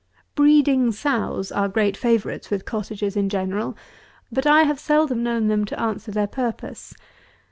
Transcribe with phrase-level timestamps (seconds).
[0.35, 0.35] 140.
[0.35, 3.77] Breeding sows are great favourites with Cottagers in general;
[4.31, 6.95] but I have seldom known them to answer their purpose.